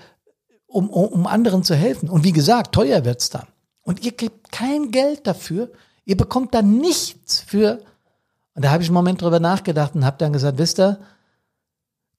um, 0.70 0.90
um, 0.90 1.08
um 1.08 1.28
anderen 1.28 1.64
zu 1.64 1.76
helfen. 1.76 2.10
Und 2.10 2.24
wie 2.24 2.32
gesagt, 2.32 2.74
teuer 2.74 3.04
wird's 3.04 3.30
dann. 3.30 3.48
Und 3.82 4.06
ihr 4.06 4.12
gebt 4.12 4.52
kein 4.52 4.92
Geld 4.92 5.28
dafür. 5.28 5.72
Ihr 6.06 6.16
bekommt 6.16 6.54
dann 6.54 6.78
nichts 6.78 7.40
für. 7.40 7.82
Und 8.54 8.64
da 8.64 8.72
habe 8.72 8.84
ich 8.84 8.90
einen 8.90 8.94
Moment 8.94 9.22
drüber 9.22 9.40
nachgedacht 9.40 9.96
und 9.96 10.06
habe 10.06 10.18
dann 10.18 10.34
gesagt, 10.34 10.58
wisst 10.58 10.80
ihr, 10.80 11.00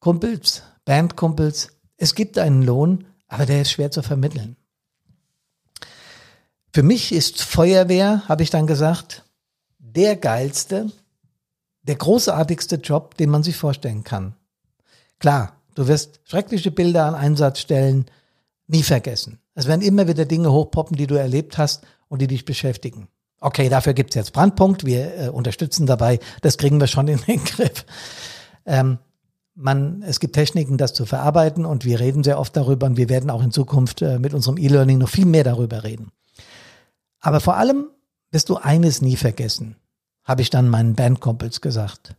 Kumpels, 0.00 0.62
Bandkumpels, 0.85 1.69
es 1.97 2.14
gibt 2.14 2.38
einen 2.38 2.62
Lohn, 2.62 3.04
aber 3.28 3.47
der 3.47 3.62
ist 3.62 3.71
schwer 3.73 3.90
zu 3.90 4.02
vermitteln. 4.02 4.57
Für 6.73 6.83
mich 6.83 7.12
ist 7.12 7.42
Feuerwehr, 7.42 8.23
habe 8.28 8.42
ich 8.42 8.50
dann 8.50 8.66
gesagt, 8.66 9.25
der 9.78 10.16
geilste, 10.16 10.90
der 11.83 11.97
großartigste 11.97 12.76
Job, 12.76 13.16
den 13.16 13.30
man 13.30 13.42
sich 13.42 13.57
vorstellen 13.57 14.04
kann. 14.04 14.35
Klar, 15.19 15.57
du 15.75 15.88
wirst 15.88 16.21
schreckliche 16.25 16.71
Bilder 16.71 17.07
an 17.07 17.14
Einsatzstellen 17.14 18.07
nie 18.71 18.83
vergessen. 18.83 19.39
Es 19.55 19.67
werden 19.67 19.83
immer 19.83 20.09
wieder 20.09 20.25
Dinge 20.25 20.53
hochpoppen, 20.53 20.97
die 20.97 21.07
du 21.07 21.17
erlebt 21.17 21.59
hast 21.59 21.85
und 22.09 22.23
die 22.23 22.27
dich 22.27 22.45
beschäftigen. 22.45 23.09
Okay, 23.41 23.69
dafür 23.69 23.95
gibt's 23.95 24.15
jetzt 24.15 24.33
Brandpunkt, 24.33 24.85
wir 24.85 25.19
äh, 25.19 25.29
unterstützen 25.29 25.87
dabei, 25.87 26.21
das 26.43 26.59
kriegen 26.59 26.79
wir 26.81 26.87
schon 26.87 27.09
in 27.09 27.21
den 27.27 27.43
Griff. 27.45 27.87
Ähm, 28.67 28.99
man, 29.55 30.03
es 30.03 30.21
gibt 30.21 30.35
Techniken, 30.35 30.79
das 30.79 30.95
zu 30.95 31.07
verarbeiten 31.07 31.65
und 31.65 31.85
wir 31.85 32.00
reden 32.00 32.23
sehr 32.23 32.39
oft 32.39 32.57
darüber 32.57 32.87
und 32.87 32.97
wir 32.97 33.09
werden 33.09 33.31
auch 33.31 33.43
in 33.43 33.50
Zukunft 33.50 34.03
äh, 34.03 34.19
mit 34.19 34.35
unserem 34.35 34.59
E-Learning 34.59 34.99
noch 34.99 35.09
viel 35.09 35.27
mehr 35.27 35.45
darüber 35.45 35.85
reden. 35.85 36.12
Aber 37.21 37.41
vor 37.41 37.57
allem 37.57 37.87
wirst 38.31 38.49
du 38.49 38.57
eines 38.57 39.03
nie 39.03 39.17
vergessen, 39.17 39.77
habe 40.25 40.43
ich 40.43 40.50
dann 40.50 40.69
meinen 40.69 40.95
Bandkumpels 40.95 41.61
gesagt. 41.61 42.15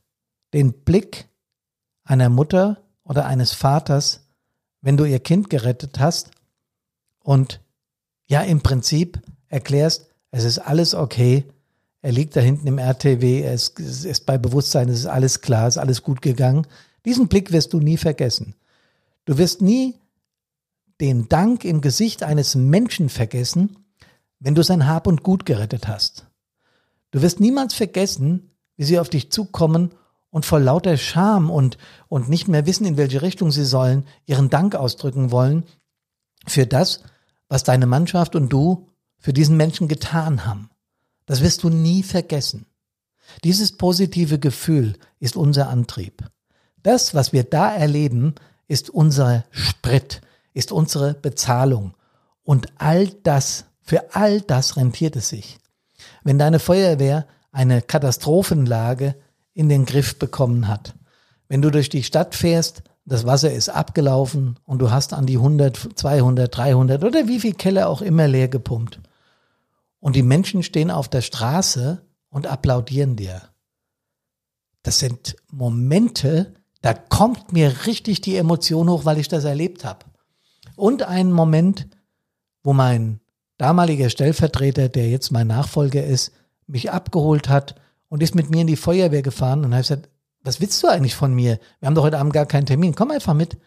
Den 0.53 0.73
Blick 0.73 1.27
einer 2.03 2.29
Mutter 2.29 2.77
oder 3.03 3.25
eines 3.25 3.53
Vaters, 3.53 4.27
wenn 4.81 4.97
du 4.97 5.05
ihr 5.05 5.19
Kind 5.19 5.49
gerettet 5.49 5.99
hast 5.99 6.31
und 7.23 7.61
ja 8.27 8.41
im 8.41 8.61
Prinzip 8.61 9.21
erklärst, 9.47 10.07
es 10.31 10.43
ist 10.43 10.59
alles 10.59 10.95
okay, 10.95 11.45
er 12.01 12.11
liegt 12.11 12.35
da 12.35 12.39
hinten 12.39 12.67
im 12.67 12.79
RTW, 12.79 13.43
es 13.43 13.69
ist 13.69 14.25
bei 14.25 14.37
Bewusstsein, 14.37 14.89
es 14.89 14.99
ist 14.99 15.05
alles 15.05 15.41
klar, 15.41 15.67
es 15.67 15.75
ist 15.75 15.81
alles 15.81 16.01
gut 16.01 16.21
gegangen. 16.21 16.65
Diesen 17.05 17.27
Blick 17.27 17.51
wirst 17.51 17.73
du 17.73 17.79
nie 17.79 17.97
vergessen. 17.97 18.55
Du 19.25 19.37
wirst 19.37 19.61
nie 19.61 19.95
den 20.99 21.29
Dank 21.29 21.63
im 21.63 21.81
Gesicht 21.81 22.23
eines 22.23 22.55
Menschen 22.55 23.09
vergessen, 23.09 23.77
wenn 24.39 24.55
du 24.55 24.63
sein 24.63 24.87
Hab 24.87 25.05
und 25.05 25.21
Gut 25.21 25.45
gerettet 25.45 25.87
hast. 25.87 26.25
Du 27.11 27.21
wirst 27.21 27.39
niemals 27.39 27.73
vergessen, 27.73 28.51
wie 28.77 28.83
sie 28.83 28.99
auf 28.99 29.09
dich 29.09 29.31
zukommen 29.31 29.91
und 30.31 30.45
vor 30.45 30.59
lauter 30.59 30.97
Scham 30.97 31.51
und, 31.51 31.77
und 32.07 32.29
nicht 32.29 32.47
mehr 32.47 32.65
wissen, 32.65 32.85
in 32.85 32.97
welche 32.97 33.21
Richtung 33.21 33.51
sie 33.51 33.65
sollen, 33.65 34.07
ihren 34.25 34.49
Dank 34.49 34.75
ausdrücken 34.75 35.29
wollen 35.29 35.65
für 36.47 36.65
das, 36.65 37.01
was 37.47 37.63
deine 37.63 37.85
Mannschaft 37.85 38.35
und 38.35 38.49
du 38.49 38.89
für 39.17 39.33
diesen 39.33 39.57
Menschen 39.57 39.87
getan 39.87 40.45
haben. 40.45 40.69
Das 41.25 41.41
wirst 41.41 41.63
du 41.63 41.69
nie 41.69 42.03
vergessen. 42.03 42.65
Dieses 43.43 43.77
positive 43.77 44.39
Gefühl 44.39 44.97
ist 45.19 45.35
unser 45.35 45.69
Antrieb. 45.69 46.23
Das, 46.83 47.13
was 47.13 47.31
wir 47.31 47.43
da 47.43 47.73
erleben, 47.73 48.35
ist 48.67 48.89
unser 48.89 49.45
Sprit, 49.51 50.21
ist 50.53 50.71
unsere 50.71 51.13
Bezahlung. 51.13 51.93
Und 52.43 52.67
all 52.77 53.07
das, 53.07 53.65
für 53.81 54.15
all 54.15 54.41
das 54.41 54.77
rentiert 54.77 55.15
es 55.15 55.29
sich. 55.29 55.59
Wenn 56.23 56.39
deine 56.39 56.59
Feuerwehr 56.59 57.27
eine 57.51 57.81
Katastrophenlage 57.81 59.15
in 59.53 59.69
den 59.69 59.85
Griff 59.85 60.17
bekommen 60.17 60.67
hat, 60.67 60.95
wenn 61.47 61.61
du 61.61 61.69
durch 61.69 61.89
die 61.89 62.03
Stadt 62.03 62.33
fährst, 62.33 62.83
das 63.11 63.25
Wasser 63.25 63.51
ist 63.51 63.67
abgelaufen 63.67 64.57
und 64.63 64.79
du 64.79 64.89
hast 64.89 65.11
an 65.11 65.25
die 65.25 65.35
100, 65.35 65.89
200, 65.95 66.55
300 66.55 67.03
oder 67.03 67.27
wie 67.27 67.41
viel 67.41 67.53
Keller 67.53 67.89
auch 67.89 68.01
immer 68.01 68.25
leer 68.25 68.47
gepumpt. 68.47 69.01
Und 69.99 70.15
die 70.15 70.23
Menschen 70.23 70.63
stehen 70.63 70.89
auf 70.89 71.09
der 71.09 71.19
Straße 71.19 72.01
und 72.29 72.47
applaudieren 72.47 73.17
dir. 73.17 73.41
Das 74.83 74.99
sind 74.99 75.35
Momente, 75.51 76.53
da 76.81 76.93
kommt 76.93 77.51
mir 77.51 77.85
richtig 77.85 78.21
die 78.21 78.37
Emotion 78.37 78.89
hoch, 78.89 79.03
weil 79.03 79.17
ich 79.17 79.27
das 79.27 79.43
erlebt 79.43 79.83
habe. 79.83 80.05
Und 80.77 81.03
einen 81.03 81.33
Moment, 81.33 81.89
wo 82.63 82.71
mein 82.71 83.19
damaliger 83.57 84.09
Stellvertreter, 84.09 84.87
der 84.87 85.09
jetzt 85.09 85.31
mein 85.31 85.47
Nachfolger 85.47 86.05
ist, 86.05 86.31
mich 86.65 86.93
abgeholt 86.93 87.49
hat 87.49 87.75
und 88.07 88.23
ist 88.23 88.35
mit 88.35 88.49
mir 88.49 88.61
in 88.61 88.67
die 88.67 88.77
Feuerwehr 88.77 89.21
gefahren 89.21 89.65
und 89.65 89.75
hat 89.75 89.81
gesagt, 89.81 90.07
was 90.43 90.61
willst 90.61 90.81
du 90.83 90.87
eigentlich 90.87 91.15
von 91.15 91.33
mir? 91.33 91.59
Wir 91.79 91.87
haben 91.87 91.95
doch 91.95 92.03
heute 92.03 92.19
Abend 92.19 92.33
gar 92.33 92.45
keinen 92.45 92.65
Termin, 92.65 92.95
komm 92.95 93.11
einfach 93.11 93.33
mit. 93.33 93.57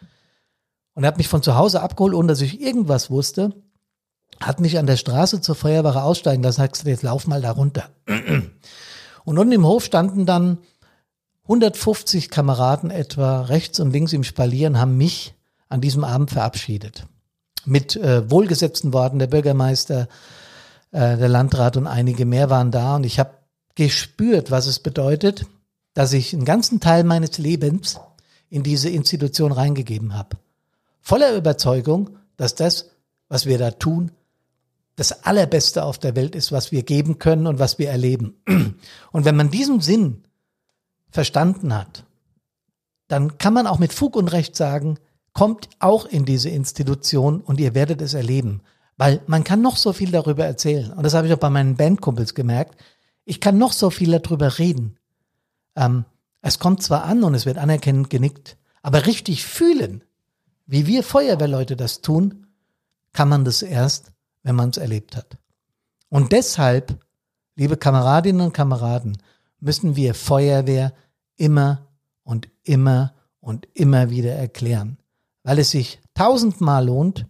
Und 0.95 1.05
er 1.05 1.09
hat 1.09 1.19
mich 1.19 1.29
von 1.29 1.43
zu 1.43 1.57
Hause 1.57 1.83
abgeholt, 1.83 2.15
ohne 2.15 2.29
dass 2.29 2.41
ich 2.41 2.61
irgendwas 2.61 3.11
wusste, 3.11 3.53
hat 4.41 4.61
mich 4.61 4.79
an 4.79 4.87
der 4.87 4.97
Straße 4.97 5.41
zur 5.41 5.55
Feuerwache 5.55 6.03
aussteigen 6.03 6.43
lassen, 6.43 6.63
hat 6.63 6.73
gesagt, 6.73 6.89
jetzt 6.89 7.03
lauf 7.03 7.27
mal 7.27 7.43
da 7.43 7.53
runter. 7.53 7.91
Und 9.25 9.39
unten 9.39 9.53
im 9.53 9.67
Hof 9.67 9.85
standen 9.85 10.27
dann 10.27 10.59
150 11.45 12.31
Kameraden 12.31 12.91
etwa 12.91 13.43
rechts 13.43 13.79
und 13.81 13.91
links 13.91 14.13
im 14.13 14.25
Spalieren 14.25 14.79
haben 14.79 14.97
mich 14.97 15.35
an 15.69 15.81
diesem 15.81 16.05
Abend 16.05 16.31
verabschiedet. 16.31 17.07
Mit 17.67 17.97
äh, 17.97 18.31
wohlgesetzten 18.31 18.93
Worten 18.93 19.19
der 19.19 19.27
Bürgermeister, 19.27 20.09
äh, 20.91 21.17
der 21.17 21.29
Landrat 21.29 21.77
und 21.77 21.87
einige 21.87 22.25
mehr 22.25 22.51
waren 22.51 22.71
da 22.71 22.97
und 22.97 23.05
ich 23.05 23.19
habe 23.19 23.31
gespürt, 23.75 24.51
was 24.51 24.67
es 24.67 24.79
bedeutet, 24.79 25.47
dass 25.95 26.13
ich 26.13 26.35
einen 26.35 26.45
ganzen 26.45 26.81
Teil 26.81 27.05
meines 27.05 27.39
Lebens 27.39 27.99
in 28.51 28.63
diese 28.63 28.91
Institution 28.91 29.53
reingegeben 29.53 30.15
habe. 30.15 30.37
Voller 31.01 31.35
Überzeugung, 31.37 32.19
dass 32.37 32.55
das, 32.55 32.91
was 33.29 33.47
wir 33.47 33.59
da 33.59 33.71
tun, 33.71 34.11
das 34.97 35.25
Allerbeste 35.25 35.85
auf 35.85 35.99
der 35.99 36.15
Welt 36.15 36.35
ist, 36.35 36.53
was 36.53 36.71
wir 36.71 36.83
geben 36.83 37.19
können 37.19 37.47
und 37.47 37.59
was 37.59 37.79
wir 37.79 37.91
erleben. 37.91 38.37
Und 39.13 39.25
wenn 39.25 39.37
man 39.37 39.51
diesen 39.51 39.81
Sinn 39.81 40.23
verstanden 41.11 41.75
hat, 41.75 42.05
dann 43.09 43.39
kann 43.39 43.55
man 43.55 43.67
auch 43.67 43.79
mit 43.79 43.93
Fug 43.93 44.17
und 44.17 44.29
Recht 44.29 44.57
sagen, 44.57 44.99
kommt 45.33 45.69
auch 45.81 46.07
in 46.07 46.25
diese 46.25 46.49
Institution 46.49 47.41
und 47.41 47.61
ihr 47.61 47.75
werdet 47.75 48.01
es 48.01 48.15
erleben. 48.15 48.63
Weil 48.97 49.21
man 49.27 49.43
kann 49.43 49.61
noch 49.61 49.77
so 49.77 49.93
viel 49.93 50.13
darüber 50.13 50.45
erzählen. 50.45 50.93
Und 50.93 51.03
das 51.03 51.15
habe 51.15 51.27
ich 51.27 51.33
auch 51.33 51.39
bei 51.39 51.51
meinen 51.51 51.77
Bandkumpels 51.77 52.35
gemerkt. 52.35 52.77
Ich 53.25 53.41
kann 53.41 53.59
noch 53.59 53.73
so 53.73 53.91
viel 53.91 54.17
darüber 54.17 54.59
reden. 54.59 54.97
Ähm, 55.77 56.05
es 56.41 56.59
kommt 56.59 56.83
zwar 56.83 57.05
an 57.05 57.25
und 57.25 57.35
es 57.35 57.47
wird 57.47 57.59
anerkennend 57.59 58.11
genickt, 58.11 58.57
aber 58.83 59.07
richtig 59.07 59.45
fühlen, 59.45 60.05
wie 60.67 60.87
wir 60.87 61.03
Feuerwehrleute 61.03 61.77
das 61.77 62.01
tun, 62.01 62.47
kann 63.13 63.29
man 63.29 63.45
das 63.45 63.63
erst, 63.63 64.13
wenn 64.43 64.57
man 64.57 64.71
es 64.71 64.77
erlebt 64.77 65.17
hat. 65.17 65.39
Und 66.09 66.33
deshalb, 66.33 66.99
liebe 67.57 67.77
Kameradinnen 67.77 68.43
und 68.43 68.53
Kameraden, 68.53 69.17
müssen 69.61 69.97
wir 69.97 70.15
Feuerwehr 70.15 70.93
immer 71.37 71.89
und 72.23 72.49
immer 72.63 73.15
und 73.41 73.67
immer 73.75 74.11
wieder 74.11 74.33
erklären, 74.33 74.99
weil 75.43 75.59
es 75.59 75.71
sich 75.71 76.01
tausendmal 76.15 76.87
lohnt, 76.87 77.27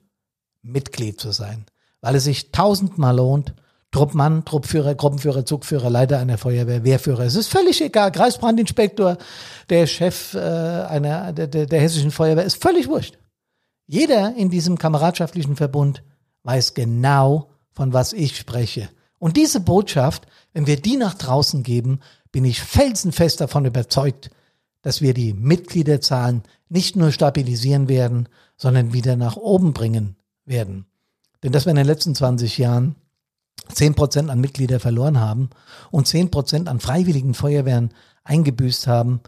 Mitglied 0.62 1.20
zu 1.20 1.32
sein, 1.32 1.66
weil 2.00 2.16
es 2.16 2.24
sich 2.24 2.50
tausendmal 2.50 3.16
lohnt, 3.16 3.54
Truppmann, 3.94 4.44
Truppführer, 4.44 4.96
Gruppenführer, 4.96 5.46
Zugführer, 5.46 5.88
Leiter 5.88 6.18
einer 6.18 6.36
Feuerwehr, 6.36 6.82
Wehrführer. 6.82 7.20
Es 7.20 7.36
ist 7.36 7.46
völlig 7.46 7.80
egal. 7.80 8.10
Kreisbrandinspektor, 8.10 9.18
der 9.70 9.86
Chef 9.86 10.34
äh, 10.34 10.38
einer 10.40 11.32
der, 11.32 11.46
der, 11.46 11.66
der 11.66 11.80
hessischen 11.80 12.10
Feuerwehr, 12.10 12.44
ist 12.44 12.60
völlig 12.60 12.88
wurscht. 12.88 13.16
Jeder 13.86 14.34
in 14.34 14.50
diesem 14.50 14.78
kameradschaftlichen 14.78 15.54
Verbund 15.54 16.02
weiß 16.42 16.74
genau, 16.74 17.50
von 17.70 17.92
was 17.92 18.12
ich 18.12 18.36
spreche. 18.36 18.88
Und 19.20 19.36
diese 19.36 19.60
Botschaft, 19.60 20.26
wenn 20.52 20.66
wir 20.66 20.80
die 20.80 20.96
nach 20.96 21.14
draußen 21.14 21.62
geben, 21.62 22.00
bin 22.32 22.44
ich 22.44 22.62
felsenfest 22.62 23.40
davon 23.40 23.64
überzeugt, 23.64 24.30
dass 24.82 25.02
wir 25.02 25.14
die 25.14 25.34
Mitgliederzahlen 25.34 26.42
nicht 26.68 26.96
nur 26.96 27.12
stabilisieren 27.12 27.88
werden, 27.88 28.28
sondern 28.56 28.92
wieder 28.92 29.14
nach 29.14 29.36
oben 29.36 29.72
bringen 29.72 30.16
werden. 30.46 30.86
Denn 31.44 31.52
dass 31.52 31.64
wir 31.64 31.70
in 31.70 31.76
den 31.76 31.86
letzten 31.86 32.16
20 32.16 32.58
Jahren 32.58 32.96
10% 33.72 34.28
an 34.28 34.40
Mitglieder 34.40 34.80
verloren 34.80 35.20
haben 35.20 35.50
und 35.90 36.06
10% 36.06 36.66
an 36.66 36.80
freiwilligen 36.80 37.34
Feuerwehren 37.34 37.90
eingebüßt 38.24 38.86
haben, 38.86 39.20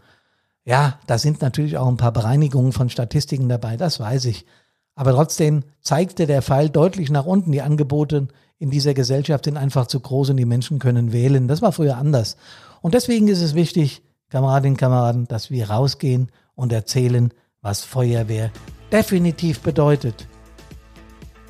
ja, 0.65 0.99
da 1.07 1.17
sind 1.17 1.41
natürlich 1.41 1.77
auch 1.77 1.87
ein 1.87 1.97
paar 1.97 2.11
Bereinigungen 2.11 2.73
von 2.73 2.89
Statistiken 2.89 3.47
dabei, 3.47 3.77
das 3.77 3.99
weiß 3.99 4.25
ich. 4.25 4.45
Aber 4.95 5.13
trotzdem 5.13 5.63
zeigte 5.81 6.25
der 6.25 6.41
Fall 6.41 6.69
deutlich 6.69 7.09
nach 7.09 7.25
unten. 7.25 7.51
Die 7.51 7.61
Angebote 7.61 8.27
in 8.59 8.71
dieser 8.71 8.93
Gesellschaft 8.93 9.45
sind 9.45 9.55
einfach 9.55 9.85
zu 9.85 9.99
groß 9.99 10.31
und 10.31 10.37
die 10.37 10.45
Menschen 10.45 10.79
können 10.79 11.13
wählen. 11.13 11.47
Das 11.47 11.61
war 11.61 11.71
früher 11.71 11.97
anders. 11.97 12.35
Und 12.81 12.95
deswegen 12.95 13.27
ist 13.27 13.41
es 13.41 13.53
wichtig, 13.53 14.01
Kameradinnen 14.29 14.73
und 14.73 14.79
Kameraden, 14.79 15.27
dass 15.27 15.51
wir 15.51 15.69
rausgehen 15.69 16.31
und 16.55 16.73
erzählen, 16.73 17.31
was 17.61 17.83
Feuerwehr 17.83 18.51
definitiv 18.91 19.61
bedeutet. 19.61 20.27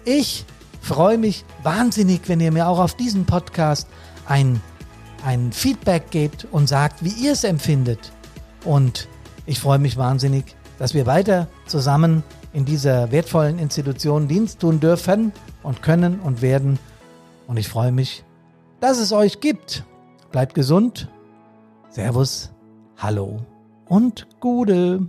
Ich 0.06 0.46
freue 0.88 1.18
mich 1.18 1.46
wahnsinnig, 1.64 2.22
wenn 2.28 2.40
ihr 2.40 2.52
mir 2.52 2.68
auch 2.68 2.80
auf 2.80 2.96
diesem 2.96 3.26
Podcast 3.26 3.88
ein, 4.26 4.62
ein 5.26 5.52
Feedback 5.52 6.10
gebt 6.12 6.48
und 6.52 6.68
sagt, 6.68 7.04
wie 7.04 7.10
ihr 7.10 7.34
es 7.34 7.44
empfindet. 7.44 8.12
Und 8.66 9.08
ich 9.46 9.60
freue 9.60 9.80
mich 9.80 9.98
wahnsinnig, 9.98 10.56
dass 10.80 10.94
wir 10.94 11.06
weiter 11.06 11.48
zusammen 11.66 12.24
in 12.54 12.66
dieser 12.66 13.12
wertvollen 13.12 13.60
Institution 13.60 14.28
Dienst 14.28 14.60
tun 14.60 14.80
dürfen 14.80 15.34
und 15.64 15.82
können 15.84 16.20
und 16.20 16.42
werden. 16.42 16.80
Und 17.48 17.58
ich 17.58 17.68
freue 17.68 17.92
mich, 17.92 18.24
dass 18.80 18.98
es 18.98 19.12
euch 19.12 19.40
gibt. 19.40 19.84
Bleibt 20.32 20.54
gesund. 20.54 21.10
Servus, 21.90 22.52
hallo 22.98 23.40
und 23.88 24.28
Gude. 24.40 25.08